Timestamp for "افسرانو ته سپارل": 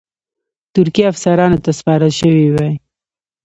1.11-2.11